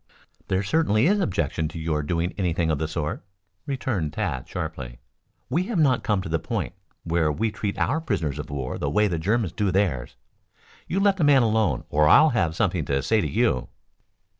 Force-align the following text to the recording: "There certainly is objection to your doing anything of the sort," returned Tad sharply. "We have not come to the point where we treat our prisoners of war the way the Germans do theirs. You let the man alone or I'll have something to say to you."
"There 0.47 0.63
certainly 0.63 1.05
is 1.05 1.19
objection 1.19 1.67
to 1.67 1.77
your 1.79 2.01
doing 2.01 2.33
anything 2.35 2.71
of 2.71 2.79
the 2.79 2.87
sort," 2.87 3.23
returned 3.67 4.13
Tad 4.13 4.49
sharply. 4.49 4.97
"We 5.47 5.65
have 5.65 5.77
not 5.77 6.01
come 6.03 6.23
to 6.23 6.27
the 6.27 6.39
point 6.39 6.73
where 7.03 7.31
we 7.31 7.51
treat 7.51 7.77
our 7.77 8.01
prisoners 8.01 8.39
of 8.39 8.49
war 8.49 8.79
the 8.79 8.89
way 8.89 9.07
the 9.07 9.19
Germans 9.19 9.51
do 9.51 9.69
theirs. 9.69 10.15
You 10.87 10.99
let 10.99 11.17
the 11.17 11.23
man 11.23 11.43
alone 11.43 11.83
or 11.91 12.07
I'll 12.09 12.29
have 12.31 12.55
something 12.55 12.83
to 12.85 13.03
say 13.03 13.21
to 13.21 13.29
you." 13.29 13.67